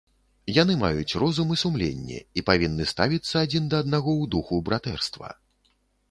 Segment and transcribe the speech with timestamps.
[0.61, 5.29] Яны маюць розум і сумленне, і павінны ставіцца адзін да аднаго ў духу братэрства.